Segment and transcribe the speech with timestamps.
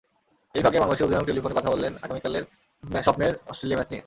[0.55, 2.43] এরই ফাঁকে বাংলাদেশ অধিনায়ক টেলিফোনে কথা বললেন আগামীকালের
[3.03, 3.99] স্বপ্নের অস্ট্রেলিয়া ম্যাচ নিয়ে।